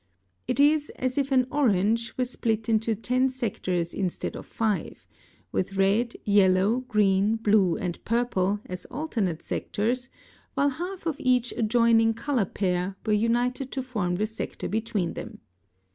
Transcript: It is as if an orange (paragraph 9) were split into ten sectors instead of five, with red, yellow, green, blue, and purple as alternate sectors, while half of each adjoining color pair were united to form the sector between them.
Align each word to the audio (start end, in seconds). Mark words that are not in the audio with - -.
It 0.47 0.59
is 0.59 0.89
as 0.95 1.15
if 1.19 1.31
an 1.31 1.45
orange 1.51 2.07
(paragraph 2.07 2.17
9) 2.17 2.17
were 2.17 2.25
split 2.25 2.69
into 2.69 2.95
ten 2.95 3.29
sectors 3.29 3.93
instead 3.93 4.35
of 4.35 4.47
five, 4.47 5.05
with 5.51 5.75
red, 5.75 6.15
yellow, 6.25 6.79
green, 6.87 7.35
blue, 7.35 7.77
and 7.77 8.03
purple 8.03 8.59
as 8.65 8.85
alternate 8.85 9.43
sectors, 9.43 10.09
while 10.55 10.69
half 10.69 11.05
of 11.05 11.17
each 11.19 11.51
adjoining 11.55 12.15
color 12.15 12.45
pair 12.45 12.97
were 13.05 13.13
united 13.13 13.71
to 13.73 13.83
form 13.83 14.15
the 14.15 14.25
sector 14.25 14.67
between 14.67 15.13
them. 15.13 15.41